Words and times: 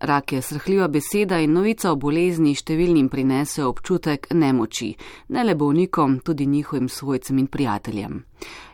Rak 0.00 0.32
je 0.32 0.42
srhljiva 0.42 0.88
beseda 0.88 1.38
in 1.38 1.52
novica 1.52 1.90
o 1.92 1.96
bolezni 1.96 2.54
številnim 2.56 3.10
prinese 3.12 3.66
občutek 3.68 4.30
nemoči, 4.32 4.94
ne 5.28 5.44
le 5.44 5.54
bolnikom, 5.54 6.18
tudi 6.24 6.46
njihovim 6.46 6.88
svojcem 6.88 7.38
in 7.38 7.46
prijateljem. 7.46 8.14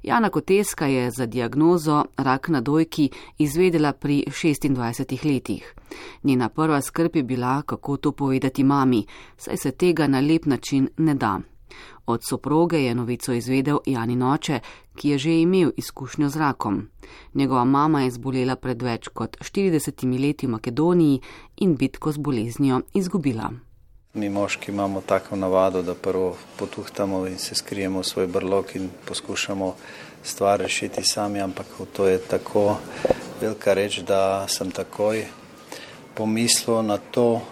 Jana 0.06 0.30
Koteska 0.30 0.86
je 0.86 1.10
za 1.10 1.26
diagnozo 1.26 2.04
rak 2.16 2.48
na 2.48 2.60
dojki 2.60 3.10
izvedela 3.38 3.92
pri 3.92 4.22
26 4.28 5.24
letih. 5.24 5.74
Njena 6.22 6.48
prva 6.48 6.80
skrb 6.80 7.16
je 7.16 7.22
bila, 7.22 7.62
kako 7.62 7.96
to 7.96 8.12
povedati 8.12 8.64
mami, 8.64 9.06
saj 9.36 9.56
se 9.56 9.70
tega 9.70 10.06
na 10.06 10.20
lep 10.20 10.46
način 10.46 10.88
ne 10.96 11.14
da. 11.14 11.40
Od 12.06 12.20
soproge 12.28 12.82
je 12.82 12.94
novico 12.94 13.32
izvedel 13.32 13.78
Jani 13.86 14.16
Noče, 14.16 14.60
ki 14.94 15.08
je 15.08 15.18
že 15.18 15.40
imel 15.40 15.70
izkušnjo 15.76 16.28
z 16.28 16.36
rakom. 16.36 16.88
Njegova 17.34 17.64
mama 17.64 18.02
je 18.02 18.10
zbolela 18.10 18.56
pred 18.56 18.82
več 18.82 19.08
kot 19.08 19.36
40 19.40 20.20
leti 20.20 20.46
v 20.46 20.50
Makedoniji 20.50 21.20
in 21.56 21.76
bitko 21.76 22.12
z 22.12 22.18
boleznijo 22.18 22.80
izgubila. 22.94 23.50
Mi 24.14 24.28
moški 24.28 24.70
imamo 24.70 25.00
tako 25.00 25.36
navado, 25.36 25.82
da 25.82 25.94
prvo 25.94 26.36
potuhtamo 26.58 27.26
in 27.26 27.38
se 27.38 27.54
skrijemo 27.54 28.00
v 28.00 28.04
svoj 28.04 28.26
brlog 28.26 28.64
in 28.74 28.88
poskušamo 29.04 29.74
stvar 30.22 30.60
rešiti 30.60 31.04
sami, 31.04 31.40
ampak 31.40 31.66
to 31.92 32.06
je 32.06 32.18
tako 32.18 32.76
velika 33.40 33.74
reč, 33.74 33.98
da 33.98 34.48
sem 34.48 34.70
takoj 34.70 35.26
pomislil 36.14 36.82
na 36.82 36.98
to, 36.98 37.42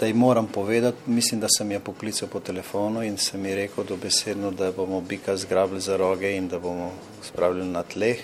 da 0.00 0.06
ji 0.06 0.12
moram 0.14 0.46
povedati, 0.46 0.98
mislim, 1.06 1.40
da 1.40 1.46
sem 1.58 1.72
jo 1.72 1.80
poklical 1.80 2.28
po 2.28 2.40
telefonu 2.40 3.02
in 3.02 3.16
sem 3.16 3.46
ji 3.46 3.54
rekel 3.54 3.84
dobesedno, 3.84 4.50
da 4.50 4.72
bomo 4.72 5.00
bika 5.00 5.36
zgrabili 5.36 5.80
za 5.80 5.96
roge 5.96 6.36
in 6.36 6.48
da 6.48 6.58
bomo 6.58 6.90
spravili 7.22 7.66
na 7.66 7.82
tleh, 7.82 8.18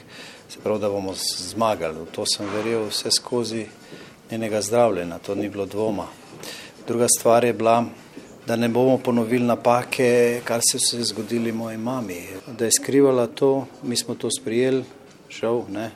se 0.49 0.59
pravi, 0.63 0.81
da 0.81 0.89
bomo 0.89 1.15
zmagali. 1.39 1.99
V 1.99 2.07
to 2.13 2.25
sem 2.27 2.47
verjel 2.55 2.87
vse 2.89 3.11
skozi 3.11 3.67
njenega 4.31 4.61
zdravljenja, 4.63 5.19
to 5.19 5.35
ni 5.35 5.49
bilo 5.49 5.67
dvoma. 5.67 6.07
Druga 6.87 7.07
stvar 7.19 7.45
je 7.45 7.53
bila, 7.53 7.85
da 8.47 8.57
ne 8.57 8.69
bomo 8.69 8.99
ponovili 8.99 9.45
napake, 9.45 10.41
kar 10.45 10.61
se 10.71 10.97
je 10.97 11.05
zgodili 11.05 11.53
moji 11.53 11.77
mami, 11.77 12.23
da 12.59 12.65
je 12.65 12.71
skrivala 12.81 13.27
to, 13.27 13.67
mi 13.83 13.97
smo 13.97 14.15
to 14.15 14.29
sprijeli, 14.31 14.85
žal, 15.31 15.65
ne. 15.69 15.91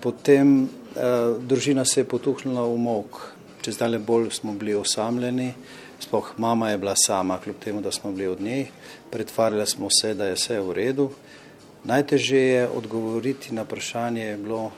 Potem 0.00 0.62
eh, 0.64 0.68
družina 1.40 1.84
se 1.84 2.00
je 2.00 2.04
potuhnila 2.04 2.66
v 2.66 2.76
mok, 2.76 3.37
če 3.62 3.72
zdaj 3.72 3.98
bolj 3.98 4.30
smo 4.30 4.52
bili 4.52 4.74
osamljeni, 4.74 5.52
spoh 6.00 6.32
mama 6.36 6.70
je 6.70 6.78
bila 6.78 6.94
sama, 6.96 7.38
kljub 7.38 7.56
temu, 7.64 7.80
da 7.80 7.92
smo 7.92 8.12
bili 8.12 8.26
od 8.26 8.40
njej, 8.40 8.66
pretvarjali 9.10 9.66
smo 9.66 9.88
se, 10.00 10.14
da 10.14 10.26
je 10.26 10.34
vse 10.34 10.60
v 10.60 10.72
redu. 10.72 11.10
Najtežje 11.84 12.42
je 12.42 12.68
odgovoriti 12.68 13.54
na 13.54 13.62
vprašanje 13.62 14.24
je 14.24 14.36
bilo, 14.36 14.70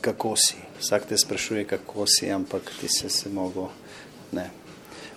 kako 0.00 0.36
si. 0.36 0.56
Vsak 0.80 1.06
te 1.06 1.18
sprašuje, 1.18 1.64
kako 1.64 2.06
si, 2.06 2.30
ampak 2.30 2.72
ti 2.80 2.88
se 2.88 3.10
se 3.10 3.28
mogo, 3.28 3.70
ne. 4.32 4.50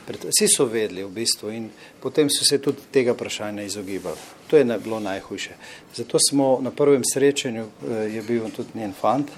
Vsi 0.07 0.47
so 0.49 0.65
vedeli 0.65 1.03
v 1.03 1.11
bistvu 1.13 1.51
in 1.51 1.69
potem 2.01 2.29
so 2.29 2.45
se 2.45 2.57
tudi 2.57 2.89
tega 2.91 3.13
vprašanja 3.13 3.63
izogibali. 3.63 4.17
To 4.47 4.57
je 4.57 4.65
bilo 4.65 4.99
najhujše. 4.99 5.55
Zato 5.95 6.17
smo 6.29 6.59
na 6.61 6.71
prvem 6.71 7.03
srečanju, 7.13 7.65
eh, 7.65 7.93
je 8.15 8.21
bil 8.21 8.49
tudi 8.55 8.69
njen 8.75 8.93
fant, 8.93 9.31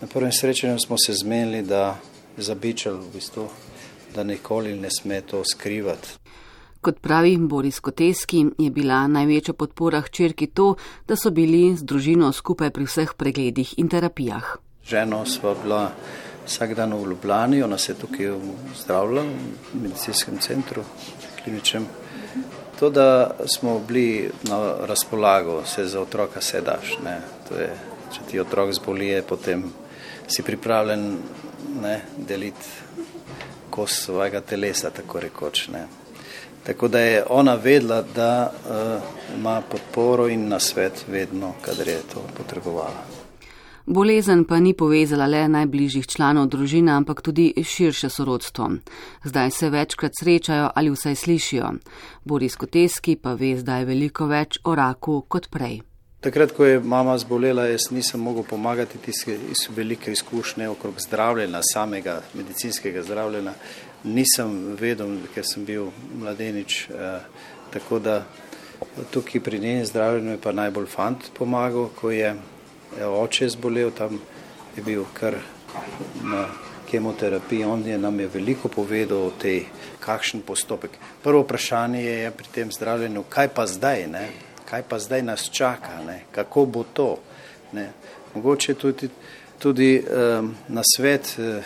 na 0.00 0.08
prvem 0.08 0.32
srečanju 0.32 0.78
smo 0.78 0.96
se 0.98 1.12
zmenili, 1.12 1.62
da 1.62 1.96
zabičal 2.42 2.96
v 2.98 3.12
bistvu, 3.14 3.48
da 4.14 4.24
nikoli 4.24 4.74
ne 4.76 4.90
sme 4.90 5.20
to 5.22 5.42
skrivati. 5.44 6.18
Kot 6.80 7.00
pravi 7.00 7.36
Boris 7.36 7.80
Koteski, 7.80 8.46
je 8.58 8.70
bila 8.70 9.04
največja 9.06 9.52
podpora 9.54 10.00
hčerki 10.00 10.46
to, 10.46 10.74
da 11.08 11.16
so 11.16 11.30
bili 11.30 11.76
z 11.76 11.84
družino 11.84 12.32
skupaj 12.32 12.70
pri 12.72 12.86
vseh 12.88 13.12
pregledih 13.16 13.74
in 13.78 13.88
terapijah. 13.92 14.56
Ženo 14.88 15.26
sva 15.28 15.52
bila 15.60 15.82
vsak 16.46 16.72
dan 16.74 16.94
v 16.96 17.10
Ljubljani, 17.10 17.62
ona 17.62 17.78
se 17.78 17.92
je 17.92 17.98
tukaj 18.00 18.32
zdravila 18.80 19.22
v 19.22 19.82
medicinskem 19.82 20.38
centru, 20.40 20.82
kliničnem. 21.42 21.84
To, 22.80 22.88
da 22.90 23.36
smo 23.44 23.78
bili 23.78 24.30
na 24.48 24.86
razpolago, 24.88 25.62
se 25.66 25.84
za 25.84 26.00
otroka 26.00 26.40
sedaš. 26.40 26.96
Je, 27.52 27.68
če 28.12 28.20
ti 28.30 28.40
otrok 28.40 28.72
zbolije, 28.72 29.22
potem 29.22 29.68
si 30.26 30.42
pripravljen 30.42 31.18
ne, 31.82 32.00
deliti 32.28 32.66
kos 33.70 34.02
svojega 34.04 34.40
telesa, 34.40 34.90
tako 34.90 35.20
rekoč. 35.20 35.68
Ne. 35.68 35.86
Tako 36.66 36.88
da 36.88 37.00
je 37.00 37.24
ona 37.28 37.54
vedela, 37.54 38.02
da 38.02 38.52
uh, 38.52 39.02
ima 39.38 39.62
podporo 39.70 40.28
in 40.28 40.48
na 40.48 40.58
svet 40.58 41.04
vedno, 41.08 41.52
kadar 41.64 41.88
je 41.88 42.02
to 42.14 42.24
potrebovala. 42.36 43.20
Bolezen 43.86 44.44
pa 44.44 44.60
ni 44.60 44.74
povezala 44.74 45.26
le 45.26 45.48
najbližjih 45.48 46.06
članov 46.06 46.46
družine, 46.46 46.92
ampak 46.92 47.22
tudi 47.22 47.52
širše 47.64 48.08
sorodstvo. 48.08 48.70
Zdaj 49.24 49.50
se 49.50 49.70
večkrat 49.70 50.12
srečajo 50.20 50.70
ali 50.74 50.90
vsaj 50.90 51.14
slišijo. 51.14 51.72
Boris 52.24 52.56
Koteski 52.56 53.16
pa 53.16 53.34
ve 53.34 53.56
zdaj 53.56 53.84
veliko 53.84 54.26
več 54.26 54.60
o 54.64 54.74
raku 54.74 55.24
kot 55.28 55.50
prej. 55.50 55.89
Takrat, 56.20 56.52
ko 56.52 56.64
je 56.64 56.80
mama 56.80 57.14
zbolela, 57.18 57.62
jaz 57.64 57.86
nisem 57.90 58.20
mogel 58.20 58.42
pomagati 58.44 58.98
iz 59.08 59.68
velike 59.76 60.12
izkušnje 60.12 60.68
okrog 60.68 61.00
zdravljenja, 61.00 61.60
samega 61.72 62.20
medicinskega 62.34 63.02
zdravljenja. 63.02 63.54
Nisem 64.04 64.76
vedel, 64.80 65.14
ker 65.34 65.46
sem 65.48 65.64
bil 65.64 65.86
mladenič. 66.18 66.90
Eh, 66.90 67.20
tako 67.72 67.98
da 67.98 68.24
tukaj 69.10 69.40
pri 69.40 69.58
njenem 69.58 69.86
zdravljenju 69.86 70.30
je 70.30 70.40
pa 70.40 70.52
najbolj 70.52 70.86
fant 70.86 71.30
pomagal, 71.38 71.88
ko 72.00 72.10
je 72.10 72.34
oče 73.06 73.48
zbolel, 73.48 73.90
tam 73.90 74.20
je 74.76 74.82
bil 74.82 75.04
kar 75.14 75.38
na 76.22 76.44
kemoterapiji. 76.90 77.64
On 77.64 77.86
je 77.86 77.98
nam 77.98 78.20
je 78.20 78.28
veliko 78.28 78.68
povedal 78.68 79.18
o 79.18 79.32
tej, 79.40 79.64
kakšen 80.00 80.44
postopek. 80.44 80.90
Prvo 81.24 81.40
vprašanje 81.48 82.04
je 82.04 82.30
pri 82.30 82.46
tem 82.52 82.72
zdravljenju, 82.72 83.24
kaj 83.28 83.48
pa 83.54 83.66
zdaj, 83.66 84.06
ne? 84.06 84.28
Kaj 84.70 84.82
pa 84.88 84.98
zdaj 84.98 85.22
nas 85.22 85.50
čaka, 85.50 86.02
ne? 86.06 86.22
kako 86.32 86.66
bo 86.66 86.84
to. 86.92 87.18
Ne? 87.72 87.90
Mogoče 88.34 88.74
tudi, 88.74 89.08
tudi 89.58 89.98
um, 89.98 90.54
na 90.68 90.82
svet 90.96 91.34
uh, 91.38 91.64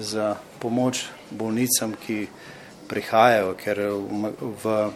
za 0.00 0.36
pomoč 0.58 1.04
bolnicam, 1.30 1.94
ki 2.06 2.26
prihajajo, 2.88 3.54
ker 3.58 3.80
v, 3.90 4.30
v 4.62 4.92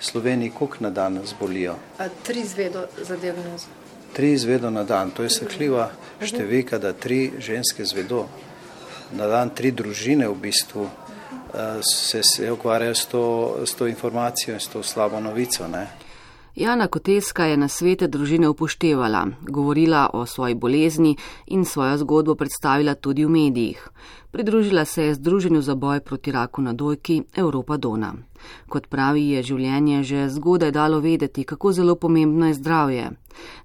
Sloveniji 0.00 0.50
koliko 0.50 0.76
na 0.80 0.90
dan 0.90 1.20
zbolijo? 1.24 1.74
A, 1.98 2.08
tri 2.22 2.40
izvedo 2.40 2.86
za 3.02 3.16
diagnozo. 3.16 3.66
Tri 4.12 4.32
izvedo 4.32 4.70
na 4.70 4.84
dan, 4.84 5.10
to 5.10 5.22
je 5.22 5.30
srhljiva 5.30 5.90
številka, 6.22 6.78
da 6.78 6.92
tri 6.92 7.32
ženske 7.38 7.84
zvedo. 7.84 8.26
Na 9.14 9.26
dan 9.30 9.54
tri 9.54 9.70
družine 9.70 10.28
v 10.28 10.34
bistvu 10.34 10.82
uh, 10.82 11.78
se, 11.82 12.22
se 12.22 12.50
ukvarjajo 12.50 12.94
s 12.94 13.06
to, 13.06 13.24
s 13.66 13.78
to 13.78 13.86
informacijo 13.86 14.54
in 14.54 14.60
s 14.60 14.70
to 14.72 14.82
slabo 14.82 15.20
novico. 15.20 15.68
Ne? 15.68 15.86
Jana 16.58 16.86
Koteska 16.86 17.44
je 17.44 17.56
na 17.56 17.68
svete 17.68 18.08
družine 18.08 18.48
upoštevala, 18.48 19.26
govorila 19.42 20.10
o 20.12 20.26
svoji 20.26 20.54
bolezni 20.54 21.16
in 21.46 21.64
svojo 21.64 21.98
zgodbo 21.98 22.34
predstavila 22.34 22.94
tudi 22.94 23.24
v 23.24 23.28
medijih. 23.28 23.88
Pridružila 24.30 24.84
se 24.84 25.04
je 25.04 25.14
Združenju 25.14 25.62
za 25.62 25.74
boj 25.74 26.00
proti 26.00 26.32
raku 26.32 26.62
na 26.62 26.72
dojki 26.72 27.22
Evropa 27.36 27.76
Dona. 27.76 28.14
Kot 28.68 28.86
pravi, 28.86 29.30
je 29.30 29.42
življenje 29.42 30.02
že 30.02 30.28
zgodaj 30.28 30.72
dalo 30.72 31.00
vedeti, 31.00 31.44
kako 31.44 31.72
zelo 31.72 31.94
pomembno 31.94 32.46
je 32.46 32.54
zdravje. 32.54 33.10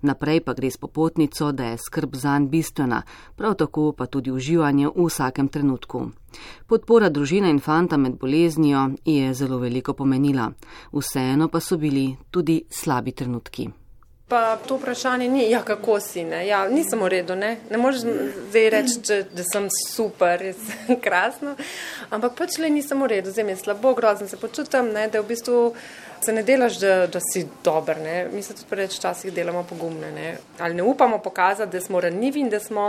Naprej 0.02 0.42
pa 0.46 0.54
gre 0.54 0.72
s 0.72 0.78
popotnico, 0.78 1.52
da 1.52 1.64
je 1.64 1.78
skrb 1.78 2.16
zanj 2.16 2.48
bistvena, 2.50 3.02
prav 3.36 3.56
tako 3.56 3.92
pa 3.92 4.06
tudi 4.06 4.32
uživanje 4.32 4.88
v 4.88 5.08
vsakem 5.08 5.48
trenutku. 5.48 6.12
Podpora 6.68 7.10
družine 7.10 7.50
in 7.50 7.60
fanta 7.60 7.98
med 7.98 8.18
boleznijo 8.20 8.90
je 9.06 9.34
zelo 9.34 9.58
veliko 9.58 9.94
pomenila, 9.94 10.52
vseeno 10.92 11.48
pa 11.48 11.60
so 11.60 11.78
bili 11.78 12.16
tudi 12.32 12.64
slabi 12.70 13.12
trenutki. 13.12 13.83
Pa 14.34 14.58
to 14.68 14.76
vprašanje 14.76 15.28
ni, 15.30 15.52
ja, 15.52 15.62
kako 15.62 16.00
si, 16.00 16.24
ne, 16.24 16.48
ja, 16.48 16.64
nisem 16.70 17.00
v 17.06 17.08
redu, 17.08 17.36
ne, 17.38 17.52
ne 17.70 17.78
moreš 17.78 18.00
zdaj 18.50 18.64
reči, 18.74 18.94
če, 19.06 19.18
da 19.30 19.44
sem 19.46 19.68
super, 19.70 20.42
je 20.42 20.56
krasno, 21.06 21.52
ampak 22.10 22.34
pač 22.40 22.56
le 22.58 22.72
nisem 22.74 23.04
v 23.06 23.12
redu, 23.12 23.30
zdaj 23.30 23.46
mi 23.46 23.54
je 23.54 23.60
slabo, 23.62 23.92
grozno 23.94 24.26
se 24.26 24.40
počutim, 24.42 24.90
ne, 24.96 25.04
da 25.14 25.22
v 25.22 25.28
bistvu 25.30 25.60
se 26.26 26.34
ne 26.34 26.42
delaš, 26.42 26.80
da, 26.82 26.96
da 27.14 27.22
si 27.22 27.44
dober, 27.62 28.02
ne, 28.02 28.16
mi 28.34 28.42
se 28.42 28.56
tudi 28.58 28.72
preveč 28.72 28.96
časih 29.04 29.30
delamo 29.36 29.62
pogumne, 29.70 30.10
ne, 30.16 30.32
ali 30.58 30.80
ne 30.80 30.88
upamo 30.90 31.20
pokazati, 31.22 31.78
da 31.78 31.82
smo 31.86 32.02
ranljivi 32.02 32.42
in 32.42 32.50
da 32.50 32.58
smo, 32.60 32.88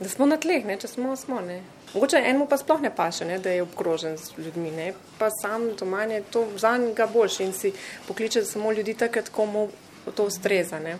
da 0.00 0.12
smo 0.12 0.28
na 0.28 0.36
tleh, 0.36 0.68
ne, 0.68 0.76
če 0.76 0.92
smo, 0.98 1.16
smo, 1.16 1.40
ne. 1.40 1.62
Mogoče 1.94 2.20
enemu 2.20 2.44
pa 2.50 2.58
sploh 2.60 2.84
ne 2.84 2.90
paše, 2.92 3.24
ne, 3.24 3.38
da 3.38 3.56
je 3.56 3.64
obkrožen 3.64 4.20
z 4.20 4.36
ljudmi, 4.36 4.68
ne, 4.76 4.92
pa 5.16 5.30
sam 5.32 5.70
doma 5.80 6.04
je 6.12 6.20
to 6.28 6.44
za 6.60 6.76
njega 6.76 7.08
boljši 7.08 7.48
in 7.48 7.56
si 7.56 7.72
pokliče 8.08 8.44
samo 8.44 8.72
ljudi 8.72 8.98
takrat, 9.00 9.32
komu 9.32 9.68
to 10.12 10.24
ustreza. 10.24 10.78
Ne. 10.78 10.98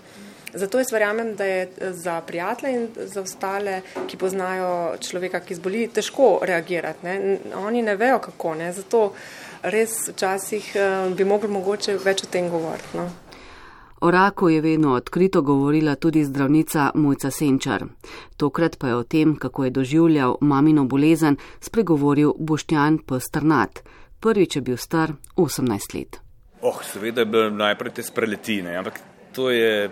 Zato 0.55 0.79
jaz 0.79 0.93
verjamem, 0.93 1.35
da 1.37 1.45
je 1.45 1.69
za 1.91 2.21
prijatelje 2.21 2.75
in 2.75 2.89
za 2.97 3.21
ostale, 3.21 3.81
ki 4.07 4.17
poznajo 4.17 4.97
človeka, 5.01 5.41
ki 5.41 5.55
zboli, 5.55 5.89
težko 5.89 6.39
reagirati. 6.43 7.07
Ne. 7.07 7.39
Oni 7.57 7.83
ne 7.83 7.97
vejo, 7.97 8.19
kako. 8.19 8.55
Ne. 8.55 8.73
Zato 8.73 9.13
res 9.63 10.09
včasih 10.09 10.73
uh, 10.77 11.17
bi 11.17 11.25
mogli 11.25 11.51
mogoče 11.51 11.99
več 12.05 12.23
o 12.23 12.31
tem 12.31 12.49
govoriti. 12.51 12.97
No. 12.97 13.11
O 14.05 14.11
raku 14.11 14.49
je 14.49 14.61
vedno 14.61 14.95
odkrito 14.95 15.43
govorila 15.43 15.95
tudi 15.95 16.25
zdravnica 16.25 16.91
Mojca 16.95 17.31
Senčar. 17.31 17.85
Tokrat 18.37 18.77
pa 18.79 18.89
je 18.89 18.97
o 18.97 19.03
tem, 19.03 19.37
kako 19.37 19.65
je 19.65 19.71
doživljal 19.71 20.37
mamino 20.41 20.85
bolezen, 20.85 21.37
spregovoril 21.61 22.35
Boštjan 22.39 22.99
Postrnat. 22.99 23.81
Prvič 24.21 24.57
je 24.57 24.63
bil 24.63 24.77
star 24.77 25.13
18 25.37 25.95
let. 25.95 26.24
Oh, 26.65 26.79
seveda 26.81 27.21
je 27.21 27.29
bil 27.29 27.51
najprej 27.53 27.93
te 27.93 28.03
spreletine, 28.03 28.73
ampak 28.81 28.97
to 29.37 29.51
je 29.53 29.91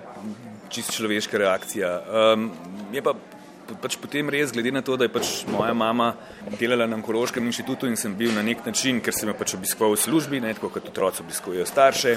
čisto 0.72 0.94
človeška 1.02 1.36
reakcija. 1.36 1.88
Um, 2.00 2.46
je 2.88 3.02
pa 3.04 3.12
pač 3.82 3.98
potem 4.00 4.30
res, 4.32 4.54
glede 4.56 4.72
na 4.72 4.80
to, 4.80 4.96
da 4.96 5.04
je 5.04 5.12
pač 5.12 5.32
moja 5.52 5.74
mama 5.76 6.14
delala 6.56 6.86
na 6.88 6.96
onkološkem 6.96 7.44
inštitutu 7.44 7.90
in 7.90 7.96
sem 8.00 8.14
bil 8.16 8.32
na 8.32 8.40
nek 8.40 8.64
način, 8.64 9.02
ker 9.04 9.12
sem 9.12 9.28
jo 9.28 9.36
pač 9.36 9.52
obiskoval 9.58 9.92
v 9.92 10.00
službi, 10.00 10.40
ne, 10.40 10.54
tako 10.56 10.70
kot 10.72 10.88
otroci 10.88 11.20
obiskujejo 11.20 11.66
starše. 11.68 12.14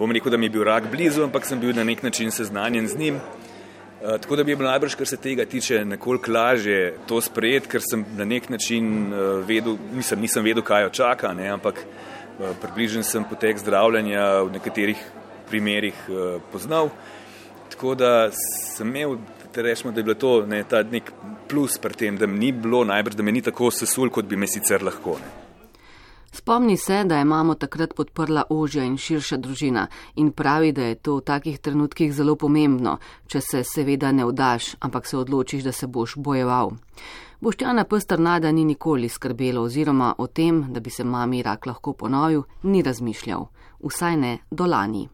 Bom 0.00 0.16
rekel, 0.16 0.32
da 0.32 0.40
mi 0.40 0.48
je 0.48 0.54
bil 0.56 0.64
rak 0.64 0.88
blizu, 0.88 1.26
ampak 1.26 1.44
sem 1.44 1.60
bil 1.60 1.76
na 1.76 1.84
nek 1.84 2.00
način 2.00 2.32
seznanjen 2.32 2.88
z 2.88 2.96
njim. 2.96 3.20
Uh, 3.20 4.16
tako 4.16 4.40
da 4.40 4.46
bi 4.48 4.56
bilo 4.56 4.70
najbrž, 4.70 4.96
kar 4.96 5.12
se 5.12 5.20
tega 5.20 5.44
tiče, 5.44 5.84
nekoliko 5.84 6.32
lažje 6.32 6.96
to 7.04 7.20
sprejeti, 7.20 7.68
ker 7.68 7.84
sem 7.84 8.08
na 8.16 8.24
nek 8.24 8.48
način 8.48 9.12
uh, 9.12 9.44
vedel, 9.44 9.76
nisem, 9.92 10.24
nisem 10.24 10.40
vedel, 10.40 10.64
kaj 10.64 10.88
jo 10.88 10.96
čaka, 11.02 11.34
ne, 11.36 11.52
ampak 11.52 11.84
uh, 11.84 12.12
približen 12.60 13.04
sem 13.04 13.24
potek 13.28 13.58
zdravljenja 13.58 14.42
v 14.42 14.52
nekaterih 14.58 15.04
primerjih 15.50 15.98
uh, 16.08 16.40
poznal. 16.52 16.90
Tako 17.72 17.94
da 17.94 18.30
sem 18.32 18.88
imel 18.88 19.16
da 19.54 19.62
rečemo, 19.62 19.92
da 19.92 20.00
je 20.00 20.04
bilo 20.04 20.14
to 20.14 20.46
ne, 20.46 20.64
ta 20.64 20.82
nek 20.82 21.12
plus 21.48 21.78
pri 21.78 21.94
tem, 21.94 22.16
da 22.16 22.26
mi 22.26 22.38
ni 22.38 22.52
bilo 22.52 22.84
najbrž, 22.84 23.16
da 23.16 23.22
me 23.22 23.32
ni 23.32 23.42
tako 23.42 23.70
sesul, 23.70 24.10
kot 24.10 24.24
bi 24.24 24.36
me 24.36 24.46
sicer 24.46 24.82
lahko. 24.82 25.18
Ne. 25.20 25.42
Spomni 26.32 26.76
se, 26.76 27.04
da 27.04 27.18
je 27.18 27.24
mamo 27.24 27.54
takrat 27.54 27.94
podprla 27.94 28.44
ožja 28.48 28.84
in 28.84 28.96
širša 28.96 29.36
družina 29.36 29.86
in 30.16 30.30
pravi, 30.32 30.72
da 30.72 30.86
je 30.88 30.94
to 30.94 31.18
v 31.18 31.24
takih 31.28 31.58
trenutkih 31.60 32.14
zelo 32.14 32.36
pomembno, 32.40 32.96
če 33.28 33.40
se 33.40 33.60
seveda 33.68 34.12
ne 34.12 34.24
vdaš, 34.24 34.74
ampak 34.80 35.06
se 35.06 35.18
odločiš, 35.18 35.62
da 35.62 35.72
se 35.72 35.86
boš 35.86 36.16
bojeval. 36.16 36.72
Boštjana 37.42 37.84
Pstrnada 37.84 38.52
ni 38.52 38.64
nikoli 38.64 39.08
skrbelo 39.08 39.62
oziroma 39.62 40.14
o 40.18 40.26
tem, 40.26 40.60
da 40.72 40.80
bi 40.80 40.90
se 40.90 41.04
mami 41.04 41.42
rak 41.42 41.66
lahko 41.66 41.92
ponovil, 41.92 42.42
ni 42.62 42.82
razmišljal, 42.82 43.46
vsaj 43.82 44.16
ne 44.16 44.38
do 44.50 44.66
lani. 44.66 45.08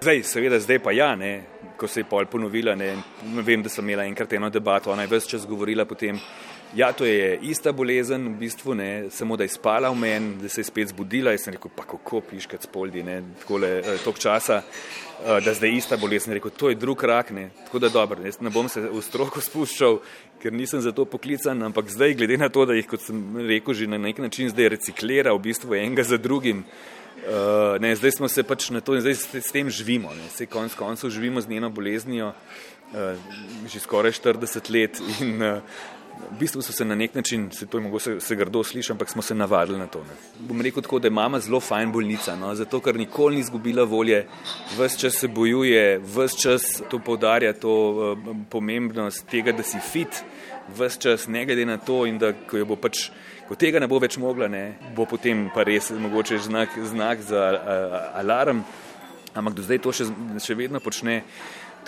Zdaj, 0.00 0.22
seveda, 0.22 0.58
zdaj 0.58 0.80
pa 0.82 0.90
ja, 0.92 1.12
ne, 1.16 1.30
ko 1.76 1.86
se 1.86 2.00
je 2.00 2.08
pol 2.10 2.26
ponovila. 2.26 2.74
Ne, 2.74 2.96
vem, 3.46 3.62
da 3.62 3.70
sem 3.70 3.84
imela 3.86 4.08
enkrat 4.10 4.32
eno 4.32 4.50
debato, 4.50 4.90
ona 4.90 5.06
je 5.06 5.12
vse 5.12 5.30
čas 5.30 5.46
govorila 5.46 5.84
potem. 5.84 6.18
Ja, 6.76 6.92
to 6.92 7.06
je 7.08 7.38
ista 7.48 7.72
bolezen, 7.72 8.26
v 8.28 8.44
bistvu 8.44 8.74
ne, 8.76 9.08
samo 9.10 9.36
da 9.40 9.46
je 9.46 9.54
spala 9.54 9.88
v 9.88 9.96
meni, 9.96 10.34
da 10.42 10.50
se 10.52 10.60
je 10.60 10.66
spet 10.68 10.90
zbudila. 10.92 11.32
Jaz 11.32 11.46
sem 11.46 11.54
rekel, 11.56 11.72
pa 11.72 11.86
kako 11.88 12.20
piškat 12.28 12.66
spoldi, 12.68 13.00
ne, 13.02 13.22
takole, 13.40 13.70
eh, 13.80 13.96
tok 14.04 14.20
časa, 14.20 14.60
eh, 14.60 15.40
da 15.40 15.54
zdaj 15.54 15.70
je 15.70 15.78
ista 15.78 15.96
bolezen. 15.96 16.34
Rekel, 16.36 16.52
to 16.52 16.68
je 16.68 16.76
drug 16.76 17.04
rak, 17.04 17.30
ne, 17.30 17.48
tako 17.64 17.78
da 17.78 17.88
dobro, 17.88 18.20
jaz 18.24 18.40
ne 18.40 18.52
bom 18.52 18.68
se 18.68 18.84
v 18.84 19.00
stroko 19.00 19.40
spuščal, 19.48 19.98
ker 20.42 20.52
nisem 20.52 20.84
za 20.84 20.92
to 20.92 21.08
poklican, 21.08 21.62
ampak 21.62 21.88
zdaj, 21.88 22.14
glede 22.20 22.36
na 22.36 22.52
to, 22.52 22.66
da 22.68 22.76
jih, 22.76 22.86
kot 22.86 23.00
sem 23.00 23.24
rekel, 23.48 23.74
že 23.74 23.88
na 23.88 23.98
nek 23.98 24.20
način 24.20 24.52
zdaj 24.52 24.68
reciklira 24.76 25.32
v 25.32 25.44
bistvu 25.48 25.74
enega 25.74 26.04
za 26.04 26.20
drugim. 26.20 26.64
Uh, 27.18 27.80
ne, 27.80 27.96
zdaj 27.96 28.12
smo 28.20 28.28
se 28.28 28.44
pač 28.46 28.70
na 28.70 28.80
to 28.80 28.94
in 28.94 29.02
zdaj 29.02 29.14
s, 29.18 29.52
tem 29.52 29.68
živimo. 29.68 30.12
Vse 30.30 30.46
konc 30.46 30.72
koncev 30.78 31.10
živimo 31.10 31.40
z 31.40 31.48
njeno 31.50 31.68
boleznijo 31.68 32.30
uh, 32.30 33.18
že 33.66 33.80
skoraj 33.80 34.14
40 34.14 34.70
let 34.70 35.00
in 35.20 35.42
uh, 35.42 35.58
v 36.30 36.38
bistvu 36.38 36.62
so 36.62 36.72
se 36.72 36.84
na 36.84 36.94
nek 36.94 37.14
način, 37.14 37.50
se 37.50 37.66
to 37.66 37.80
mogoče 37.80 38.04
se, 38.04 38.20
se 38.20 38.36
grdo 38.36 38.62
sliši, 38.64 38.92
ampak 38.92 39.10
smo 39.10 39.22
se 39.22 39.34
navadili 39.34 39.78
na 39.78 39.86
to. 39.86 40.02
Ne. 40.04 40.16
Bom 40.38 40.60
rekel 40.60 40.82
tako, 40.82 40.98
da 40.98 41.06
je 41.06 41.14
mama 41.14 41.40
zelo 41.40 41.60
fajn 41.60 41.92
bolnica, 41.92 42.36
no, 42.36 42.54
zato 42.54 42.80
ker 42.80 42.96
nikoli 42.96 43.36
ni 43.36 43.40
izgubila 43.40 43.84
volje, 43.84 44.26
vse 44.78 44.98
čas 44.98 45.20
se 45.20 45.28
bojuje, 45.28 45.98
vse 45.98 46.42
čas 46.42 46.82
to 46.90 46.98
povdarja, 46.98 47.52
to 47.52 47.72
uh, 47.90 48.36
pomembnost 48.50 49.26
tega, 49.30 49.52
da 49.52 49.62
si 49.62 49.80
fit, 49.92 50.22
vse 50.76 51.00
čas 51.00 51.26
ne 51.26 51.46
glede 51.46 51.66
na 51.66 51.78
to 51.78 52.06
in 52.06 52.18
da 52.18 52.32
ko 52.32 52.56
jo 52.56 52.66
bo 52.66 52.76
pač 52.76 53.10
ko 53.48 53.56
tega 53.56 53.80
ne 53.80 53.88
bo 53.88 53.96
več 53.98 54.18
mogla, 54.20 54.48
ne, 54.52 54.76
bo 54.94 55.06
potem 55.08 55.46
pa 55.54 55.64
res 55.64 55.88
mogoče 55.90 56.36
znak, 56.44 56.76
znak 56.90 57.22
za 57.24 57.44
uh, 57.56 57.96
alarm, 58.20 58.60
ampak 59.32 59.56
do 59.56 59.64
zdaj 59.64 59.80
to 59.84 59.94
še, 59.96 60.08
še 60.44 60.56
vedno 60.58 60.82
počne. 60.84 61.22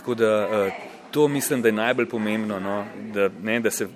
Tako 0.01 0.17
da 0.17 0.31
uh, 0.41 0.87
to 1.13 1.29
mislim, 1.29 1.61
da 1.63 1.69
je 1.69 1.77
najbolj 1.77 2.09
pomembno, 2.09 2.61
no, 2.61 2.85
da, 3.13 3.29
ne, 3.43 3.59
da 3.61 3.71
se 3.71 3.89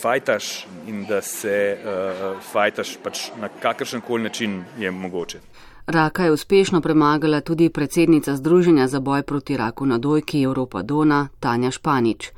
fajtaš 0.00 0.66
in 0.86 1.04
da 1.04 1.22
se 1.22 1.78
uh, 1.78 2.42
fajtaš 2.52 2.96
pač 3.02 3.30
na 3.40 3.48
kakršen 3.48 4.00
koli 4.00 4.22
način 4.22 4.64
je 4.78 4.90
mogoče. 4.90 5.38
Raka 5.86 6.24
je 6.24 6.32
uspešno 6.32 6.80
premagala 6.80 7.40
tudi 7.40 7.70
predsednica 7.70 8.36
Združenja 8.36 8.88
za 8.88 9.00
boj 9.00 9.22
proti 9.22 9.56
raku 9.56 9.86
na 9.86 9.98
dojki 9.98 10.42
Evropa 10.42 10.82
Dona 10.82 11.28
Tanja 11.40 11.70
Španič. 11.70 12.30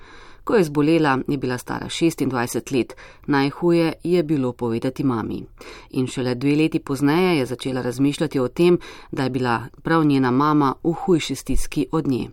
Ko 0.45 0.55
je 0.55 0.65
zbolela, 0.65 1.19
je 1.29 1.37
bila 1.37 1.59
stara 1.59 1.87
26 1.87 2.77
let, 2.77 2.97
najhuje 3.27 3.93
je 4.05 4.23
bilo 4.23 4.53
povedati 4.53 5.05
mami. 5.05 5.45
In 5.91 6.07
šele 6.07 6.35
dve 6.35 6.57
leti 6.57 6.79
pozneje 6.79 7.39
je 7.39 7.47
začela 7.47 7.83
razmišljati 7.83 8.39
o 8.41 8.49
tem, 8.49 8.79
da 9.13 9.23
je 9.23 9.31
bila 9.31 9.63
prav 9.83 10.05
njena 10.05 10.31
mama 10.31 10.75
v 10.85 10.93
hujši 10.93 11.35
stiski 11.35 11.87
od 11.93 12.09
nje. 12.09 12.31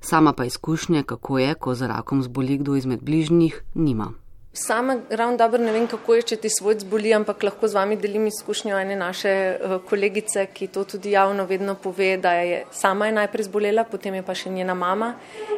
Sama 0.00 0.32
pa 0.32 0.44
izkušnje, 0.44 1.02
kako 1.02 1.38
je, 1.38 1.54
ko 1.54 1.74
za 1.74 1.86
rakom 1.86 2.22
zboli 2.22 2.58
kdo 2.58 2.74
izmed 2.74 3.02
bližnjih, 3.02 3.62
nima. 3.74 4.21
Sama 4.54 4.96
ravno 5.10 5.36
dobro 5.36 5.62
ne 5.62 5.72
vem, 5.72 5.86
kako 5.88 6.14
je, 6.14 6.22
če 6.22 6.36
ti 6.36 6.48
svoj 6.52 6.74
zboli, 6.82 7.08
ampak 7.16 7.40
lahko 7.42 7.68
z 7.72 7.76
vami 7.78 7.96
delim 7.96 8.26
izkušnjo 8.28 8.76
ene 8.76 8.98
naše 9.00 9.30
uh, 9.56 9.78
kolegice, 9.88 10.44
ki 10.52 10.66
to 10.68 10.82
tudi 10.84 11.14
javno 11.14 11.46
vedno 11.48 11.74
pove, 11.74 12.18
da 12.20 12.34
je 12.36 12.58
sama 12.70 13.06
je 13.08 13.14
najprej 13.16 13.46
zbolela, 13.46 13.86
potem 13.88 14.18
je 14.18 14.26
pa 14.26 14.36
še 14.36 14.52
njena 14.52 14.74
mama 14.74 15.14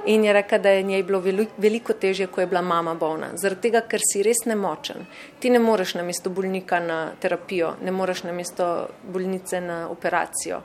in 0.07 0.23
je 0.25 0.37
rekla, 0.39 0.61
da 0.63 0.77
je 0.77 0.87
njej 0.87 1.03
bilo 1.11 1.19
veliko 1.59 1.99
težje, 1.99 2.31
ko 2.31 2.45
je 2.45 2.47
bila 2.47 2.63
mama 2.63 2.95
bolna. 2.95 3.33
Zaradi 3.35 3.67
tega, 3.67 3.83
ker 3.83 4.07
si 4.13 4.23
res 4.23 4.45
nemočen. 4.47 5.11
Ti 5.43 5.51
ne 5.51 5.59
moreš 5.59 5.97
na 5.99 6.07
mesto 6.07 6.31
bolnika 6.31 6.79
na 6.79 7.01
terapijo, 7.19 7.75
ne 7.83 7.91
moreš 7.91 8.23
na 8.31 8.39
mesto 8.39 8.71
bolnice 9.03 9.59
na 9.61 9.89
operacijo. 9.91 10.63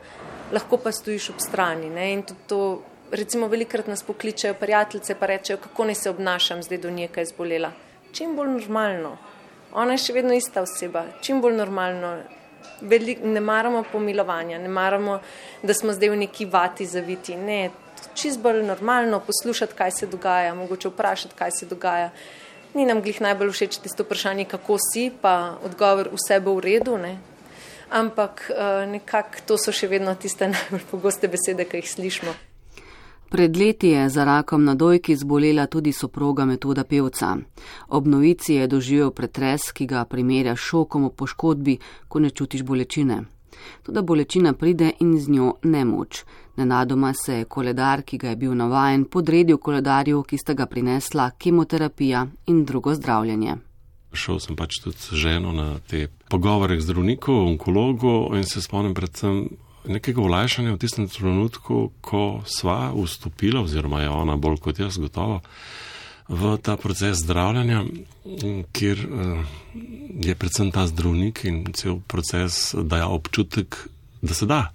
Lahko 0.54 0.78
pa 0.78 0.94
stojiš 0.94 1.32
ob 1.34 1.42
strani. 1.42 1.90
Ne? 1.90 2.12
In 2.14 2.28
tudi 2.30 2.46
to, 2.46 2.64
recimo, 3.10 3.50
velikrat 3.50 3.90
nas 3.90 4.06
pokličejo 4.06 4.54
prijateljice, 4.54 5.18
pa 5.18 5.34
rečejo, 5.34 5.64
kako 5.66 5.90
naj 5.90 6.04
se 6.06 6.10
obnašam 6.14 6.62
zdaj 6.62 6.86
do 6.86 6.94
nje, 6.94 7.10
ki 7.10 7.26
je 7.26 7.32
zbolela 7.34 7.78
čim 8.12 8.36
bolj 8.36 8.50
normalno. 8.50 9.18
Ona 9.74 9.96
je 9.96 10.06
še 10.08 10.14
vedno 10.14 10.34
ista 10.34 10.64
oseba, 10.66 11.06
čim 11.22 11.42
bolj 11.42 11.58
normalno. 11.58 12.18
Velik, 12.82 13.20
ne 13.24 13.42
maramo 13.44 13.84
pomilovanja, 13.92 14.58
ne 14.60 14.70
maramo, 14.72 15.20
da 15.64 15.74
smo 15.74 15.94
zdaj 15.94 16.10
v 16.10 16.20
neki 16.24 16.46
vati 16.46 16.86
zaviti. 16.88 17.36
Ne, 17.36 17.70
čist 18.16 18.40
bolj 18.40 18.64
normalno 18.64 19.20
poslušati, 19.20 19.76
kaj 19.76 19.92
se 19.92 20.08
dogaja, 20.08 20.56
mogoče 20.56 20.90
vprašati, 20.90 21.36
kaj 21.36 21.52
se 21.60 21.66
dogaja. 21.66 22.10
Ni 22.74 22.86
nam 22.86 23.02
glih 23.02 23.22
najbolj 23.22 23.52
všeč 23.52 23.80
tisto 23.84 24.06
vprašanje, 24.06 24.46
kako 24.46 24.78
si, 24.92 25.10
pa 25.22 25.58
odgovor, 25.66 26.12
vse 26.14 26.40
bo 26.40 26.56
v 26.60 26.66
redu. 26.68 26.98
Ne? 26.98 27.18
Ampak 27.90 28.52
uh, 28.52 28.86
nekako 28.90 29.46
to 29.46 29.58
so 29.58 29.74
še 29.74 29.90
vedno 29.90 30.16
tiste 30.16 30.48
najbolj 30.54 30.86
pogoste 30.92 31.28
besede, 31.28 31.66
ki 31.66 31.84
jih 31.84 31.92
slišimo. 31.98 32.38
Pred 33.30 33.58
leti 33.58 33.88
je 33.88 34.10
za 34.10 34.24
rakom 34.24 34.64
na 34.64 34.76
dojki 34.76 35.16
zbolela 35.16 35.68
tudi 35.68 35.94
soproga 35.94 36.46
metoda 36.46 36.84
pevca. 36.84 37.38
Ob 37.88 38.08
novici 38.08 38.54
je 38.54 38.68
doživel 38.68 39.12
pretres, 39.12 39.72
ki 39.72 39.86
ga 39.86 40.06
primerja 40.06 40.56
šokom 40.56 41.04
o 41.04 41.10
poškodbi, 41.10 41.78
ko 42.08 42.20
ne 42.20 42.30
čutiš 42.30 42.64
bolečine. 42.64 43.24
Tudi 43.84 44.02
bolečina 44.02 44.54
pride 44.54 44.92
in 45.00 45.20
z 45.20 45.30
njo 45.30 45.54
nemoč. 45.64 46.24
Nenadoma 46.58 47.14
se 47.14 47.34
je 47.34 47.46
koledar, 47.46 48.02
ki 48.02 48.18
ga 48.18 48.30
je 48.30 48.36
bil 48.36 48.56
navajen, 48.56 49.06
podredil 49.06 49.58
koledarju, 49.58 50.24
ki 50.24 50.38
sta 50.38 50.54
ga 50.54 50.66
prinesla 50.66 51.32
kemoterapija 51.38 52.28
in 52.48 52.66
drugo 52.66 52.96
zdravljenje. 52.96 53.56
Šel 54.14 54.40
sem 54.40 54.56
pač 54.56 54.82
tudi 54.84 54.98
z 54.98 55.16
ženo 55.16 55.52
na 55.54 55.80
te 55.80 56.08
pogovore 56.30 56.80
z 56.80 56.84
zdravnikom, 56.84 57.48
onkologu 57.48 58.36
in 58.36 58.44
se 58.44 58.62
spomnim 58.62 58.94
predvsem 58.94 59.46
nekega 59.88 60.22
olajšanja 60.22 60.74
v 60.74 60.82
tistem 60.82 61.08
trenutku, 61.08 61.92
ko 62.02 62.42
sva 62.46 62.92
vstopila, 62.96 63.62
oziroma 63.62 64.02
je 64.02 64.10
ona 64.10 64.36
bolj 64.36 64.60
kot 64.64 64.80
jaz 64.80 64.98
gotovo, 64.98 65.42
v 66.30 66.58
ta 66.62 66.78
proces 66.78 67.24
zdravljanja, 67.24 67.84
kjer 68.72 69.00
eh, 69.00 69.46
je 70.30 70.36
predvsem 70.36 70.72
ta 70.72 70.86
zdravnik 70.88 71.44
in 71.50 71.64
cel 71.74 72.00
proces 72.08 72.76
daja 72.76 73.08
občutek, 73.08 73.88
da 74.22 74.34
se 74.34 74.46
da, 74.46 74.70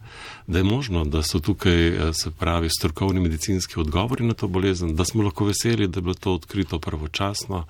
da 0.46 0.58
je 0.58 0.64
možno, 0.64 1.04
da 1.04 1.22
so 1.22 1.38
tukaj, 1.38 1.88
eh, 1.88 2.12
se 2.12 2.30
pravi, 2.30 2.68
strokovni 2.70 3.20
medicinski 3.20 3.80
odgovori 3.80 4.24
na 4.24 4.34
to 4.34 4.48
bolezen, 4.48 4.96
da 4.96 5.04
smo 5.04 5.22
lahko 5.22 5.44
veseli, 5.44 5.88
da 5.88 5.98
je 5.98 6.02
bilo 6.02 6.14
to 6.14 6.34
odkrito 6.34 6.78
pravočasno. 6.78 7.64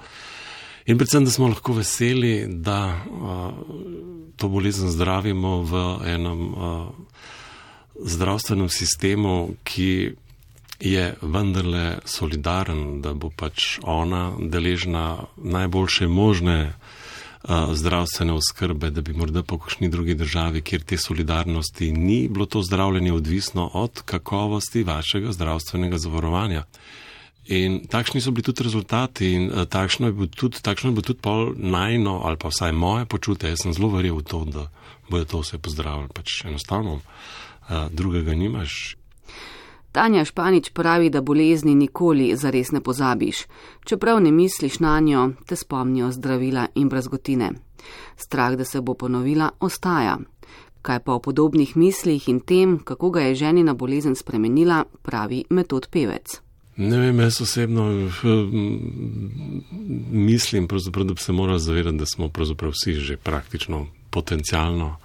In 0.86 0.98
predvsem, 0.98 1.24
da 1.24 1.30
smo 1.30 1.48
lahko 1.48 1.72
veseli, 1.72 2.46
da 2.48 2.78
uh, 2.92 3.52
to 4.36 4.48
bolezen 4.48 4.90
zdravimo 4.92 5.62
v 5.62 5.84
enem 6.04 6.42
uh, 6.52 6.88
zdravstvenem 8.04 8.68
sistemu, 8.68 9.54
ki 9.64 10.12
je 10.80 11.04
vendarle 11.22 11.98
solidaren, 12.04 13.00
da 13.00 13.14
bo 13.14 13.30
pač 13.30 13.78
ona 13.82 14.32
deležna 14.38 15.24
najboljše 15.36 16.08
možne 16.08 16.74
zdravstvene 17.72 18.32
oskrbe, 18.32 18.90
da 18.90 19.00
bi 19.00 19.12
morda 19.12 19.42
po 19.42 19.58
kakšni 19.58 19.88
drugi 19.88 20.14
državi, 20.14 20.62
kjer 20.62 20.82
te 20.82 20.98
solidarnosti 20.98 21.92
ni, 21.92 22.28
bilo 22.28 22.46
to 22.46 22.62
zdravljenje 22.62 23.12
odvisno 23.12 23.70
od 23.74 24.02
kakovosti 24.02 24.82
vašega 24.82 25.32
zdravstvenega 25.32 25.98
zavarovanja. 25.98 26.64
In 27.46 27.82
takšni 27.84 28.20
so 28.20 28.30
bili 28.30 28.42
tudi 28.42 28.64
rezultati, 28.64 29.32
in 29.32 29.50
takšno 29.68 30.06
je 30.06 30.12
bilo 30.12 30.26
tudi, 30.26 30.62
takšno 30.62 30.90
je 30.90 30.94
bilo 30.94 31.02
tudi 31.02 31.20
pol 31.20 31.52
najno, 31.56 32.22
ali 32.24 32.36
pa 32.36 32.48
vsaj 32.48 32.72
moje 32.72 33.04
počutje. 33.04 33.50
Jaz 33.50 33.62
sem 33.62 33.74
zelo 33.76 33.92
verjel 33.92 34.16
v 34.16 34.24
to, 34.24 34.44
da 34.44 34.68
bojo 35.10 35.24
to 35.24 35.40
vse 35.44 35.58
pozdravili, 35.58 36.08
pač 36.08 36.44
enostavno 36.44 37.00
drugega 37.90 38.34
nimaš. 38.34 38.96
Tanja 39.92 40.24
Španič 40.24 40.72
pravi, 40.74 41.10
da 41.10 41.20
bolezni 41.20 41.74
nikoli 41.74 42.32
zares 42.36 42.72
ne 42.72 42.80
pozabiš. 42.80 43.44
Čeprav 43.84 44.20
ne 44.20 44.32
misliš 44.32 44.80
na 44.80 45.00
njo, 45.00 45.30
te 45.46 45.56
spomnijo 45.56 46.10
zdravila 46.12 46.66
in 46.74 46.88
brazgotine. 46.88 47.52
Strah, 48.16 48.56
da 48.56 48.64
se 48.64 48.80
bo 48.80 48.94
ponovila, 48.94 49.50
ostaja. 49.60 50.18
Kaj 50.82 50.98
pa 51.04 51.12
o 51.12 51.20
podobnih 51.20 51.76
mislih 51.76 52.28
in 52.28 52.40
tem, 52.40 52.78
kako 52.84 53.10
ga 53.10 53.20
je 53.20 53.34
ženina 53.34 53.74
bolezen 53.74 54.16
spremenila, 54.16 54.84
pravi 55.02 55.44
metod 55.50 55.88
pevec. 55.92 56.43
Ne 56.76 56.98
vem, 56.98 57.20
jaz 57.20 57.40
osebno 57.40 58.10
mislim, 60.10 60.66
da 61.04 61.14
bi 61.14 61.20
se 61.20 61.32
morali 61.32 61.60
zavedati, 61.60 61.96
da 61.96 62.06
smo 62.06 62.30
vsi 62.70 62.92
že 62.92 63.16
praktično 63.16 63.86
potencialno 64.10 64.96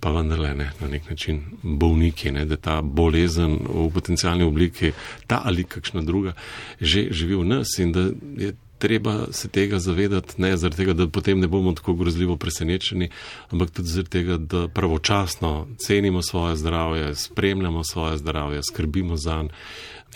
pa 0.00 0.10
vendarle 0.10 0.54
ne, 0.54 0.70
na 0.80 0.88
nek 0.88 1.10
način 1.10 1.40
bolniki, 1.62 2.32
ne, 2.32 2.44
da 2.44 2.56
ta 2.56 2.80
bolezen 2.82 3.54
v 3.64 3.86
potencijalni 3.94 4.44
obliki, 4.44 4.92
ta 5.26 5.40
ali 5.44 5.64
kakšna 5.64 6.02
druga, 6.02 6.34
že 6.80 7.06
živi 7.10 7.38
v 7.40 7.44
nas 7.44 7.78
in 7.78 7.92
da 7.92 8.10
je 8.36 8.52
treba 8.84 9.16
se 9.32 9.48
tega 9.48 9.78
zavedati, 9.80 10.36
ne 10.42 10.52
zaradi 10.56 10.82
tega, 10.82 10.92
da 10.92 11.08
potem 11.08 11.40
ne 11.40 11.48
bomo 11.48 11.72
tako 11.72 11.94
grozljivo 11.96 12.36
presenečeni, 12.36 13.08
ampak 13.48 13.72
tudi 13.80 13.88
zaradi 13.88 14.10
tega, 14.10 14.36
da 14.36 14.68
pravočasno 14.68 15.66
cenimo 15.78 16.22
svoje 16.22 16.56
zdravje, 16.56 17.14
spremljamo 17.14 17.84
svoje 17.84 18.18
zdravje, 18.18 18.60
skrbimo 18.68 19.16
za 19.16 19.42
njega 19.42 19.54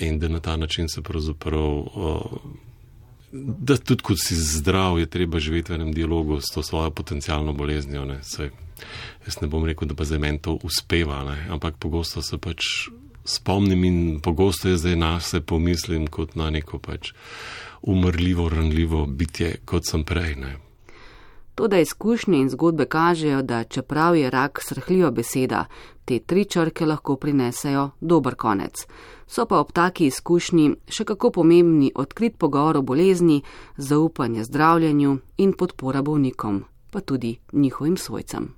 in 0.00 0.18
da 0.18 0.28
na 0.28 0.40
ta 0.40 0.56
način 0.56 0.88
se 0.88 1.02
pravzaprav. 1.02 1.78
Uh, 1.78 2.22
Da 3.32 3.76
tudi, 3.76 4.02
ko 4.02 4.14
si 4.16 4.34
zdrav, 4.36 4.98
je 4.98 5.06
treba 5.06 5.36
živeti 5.38 5.72
v 5.72 5.74
enem 5.74 5.90
dialogu 5.92 6.40
s 6.40 6.48
to 6.54 6.62
svojo 6.62 6.90
potencijalno 6.90 7.52
boleznijo. 7.52 8.04
Ne. 8.04 8.22
Saj, 8.22 8.48
jaz 9.26 9.36
ne 9.42 9.48
bom 9.48 9.66
rekel, 9.68 9.88
da 9.88 9.94
pa 9.94 10.04
za 10.04 10.18
meni 10.18 10.38
to 10.38 10.54
uspeva, 10.64 11.24
ne. 11.24 11.36
ampak 11.52 11.76
pogosto 11.76 12.22
se 12.22 12.38
pač 12.38 12.88
spomnim 13.24 13.84
in 13.84 14.20
pogosto 14.24 14.68
je 14.68 14.76
zdaj 14.76 14.96
nas 14.96 15.28
se 15.28 15.40
pomislim 15.40 16.06
kot 16.06 16.34
na 16.34 16.50
neko 16.50 16.78
pač 16.78 17.12
umrljivo, 17.82 18.48
ranljivo 18.48 19.06
bitje, 19.06 19.56
kot 19.64 19.86
sem 19.86 20.04
prej. 20.04 20.34
Ne. 20.34 20.56
To, 21.54 21.68
da 21.68 21.78
izkušnje 21.78 22.38
in 22.38 22.48
zgodbe 22.48 22.84
kažejo, 22.84 23.42
da 23.42 23.64
čeprav 23.64 24.16
je 24.16 24.30
rak 24.30 24.60
srhljiva 24.62 25.10
beseda, 25.10 25.64
te 26.04 26.18
tri 26.18 26.44
črke 26.44 26.86
lahko 26.86 27.16
prinesejo 27.16 27.90
dober 28.00 28.34
konec. 28.34 28.86
So 29.26 29.46
pa 29.46 29.58
ob 29.60 29.72
taki 29.72 30.06
izkušnji 30.06 30.70
še 30.88 31.04
kako 31.04 31.30
pomembni 31.30 31.90
odkrit 31.94 32.38
pogovor 32.38 32.76
o 32.76 32.82
bolezni, 32.82 33.42
zaupanje 33.76 34.44
zdravljenju 34.44 35.18
in 35.36 35.52
podpora 35.52 36.02
bolnikom, 36.02 36.64
pa 36.90 37.00
tudi 37.00 37.38
njihovim 37.52 37.96
svojcem. 37.96 38.57